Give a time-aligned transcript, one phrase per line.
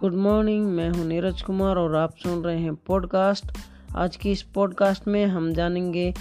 [0.00, 3.52] Good morning, मैं हूँ नीरज कुमार और आप सुन रहे हैं पॉडकास्ट।
[3.96, 6.12] आज की इस पॉडकास्ट में हम जानेंगे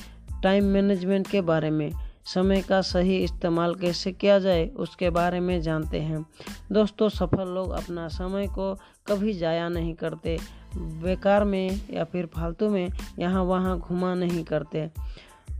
[0.43, 1.91] टाइम मैनेजमेंट के बारे में,
[2.25, 6.25] समय का सही इस्तेमाल कैसे किया जाए, उसके बारे में जानते हैं।
[6.71, 8.73] दोस्तों, सफल लोग अपना समय को
[9.07, 10.37] कभी जाया नहीं करते,
[10.77, 12.87] बेकार में या फिर फालतू में
[13.19, 14.89] यहाँ वहाँ घुमा नहीं करते।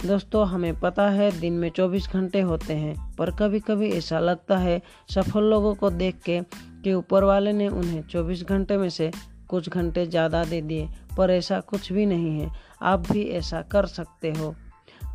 [0.04, 4.58] दोस्तों, हमें पता है दिन में 24 घंटे होते हैं, पर कभी कभी ऐसा लगता
[4.58, 6.42] है सफल लोगों को देख के
[6.84, 9.12] कि ऊपर वाले ने उन्हें 24 घंटे में से
[9.48, 13.86] कुछ घंटे ज़्यादा दे दिए, पर ऐसा कुछ भी नहीं है। आप भी ऐसा कर
[13.86, 14.56] सकते हो।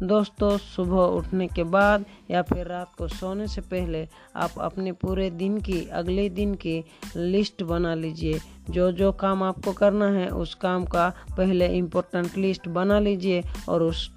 [0.03, 5.31] दोस्तों, सुबह उठने के बाद या फिर रात को सोने से पहले आप अपने पूरे
[5.31, 6.85] दिन की, अगले दिन की
[7.17, 8.39] लिस्ट बना लीजिए।
[8.71, 13.83] जो जो काम आपको करना है, उस काम का पहले इम्पोर्टेंट लिस्ट बना लीजिए और
[13.83, 14.09] उस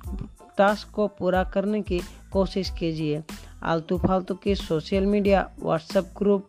[0.57, 3.23] टास्क को पूरा करने की कोशिश कीजिए।
[3.63, 6.47] आलतू फालतू की social media WhatsApp group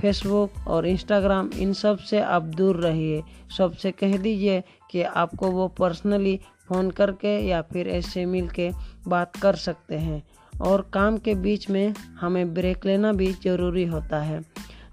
[0.00, 3.22] Facebook और इंस्टाग्राम इन सबसे आप दूर रहिए।
[3.58, 8.70] सबसे कह दीजिए कि आपको वो पर्सनली फ़ोन करके या फिर ऐसे मिल के
[9.08, 10.22] बात कर सकते हैं।
[10.60, 14.44] और काम के बीच में हमें ब्रेक लेना भी ज़रूरी होता है।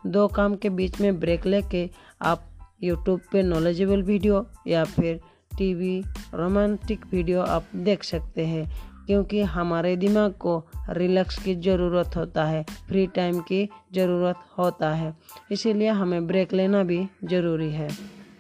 [0.08, 1.90] दो काम के बीच में ब्रेक लेके
[2.22, 2.44] आप
[2.84, 5.20] यूट्यूब पे नॉलेजेबल वीडियो या फिर
[5.58, 8.66] टीवी, रोमांटिक वीडियो आप देख सकते हैं,
[9.06, 10.58] क्योंकि हमारे दिमाग को
[10.90, 15.14] रिलैक्स की ज़रूरत होता है, फ्री टाइम की ज़रूरत होता है,
[15.52, 17.90] इसीलिए हमें ब्रेक लेना भी ज़रूरी है।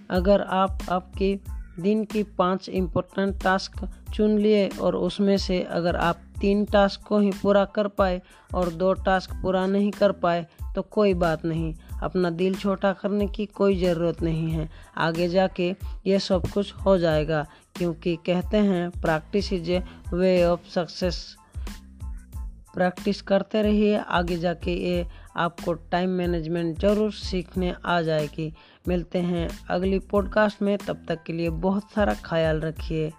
[0.09, 1.35] अगर आप आपकी
[1.79, 7.19] दिन की पाँच इम्पोर्टेंट टास्क चुन लिए और उसमें से अगर आप तीन टास्क को
[7.19, 8.21] ही पूरा कर पाए
[8.55, 10.45] और दो टास्क पूरा नहीं कर पाए
[10.75, 15.69] तो कोई बात नहीं। अपना दिल छोटा करने की कोई ज़रूरत नहीं है। आगे जाके
[16.07, 21.38] ये सब कुछ हो जाएगा, क्योंकि कहते हैं practice is a way of success
[22.73, 25.05] practice करते रहिए, आगे जाके ये
[25.38, 28.53] आपको टाइम मैनेजमेंट ज़रूर सीखने आ जाएगी।
[28.88, 33.12] मिलते हैं अगली पॉडकास्ट में, तब तक के लिए बहुत सारा ख्याल रखिए।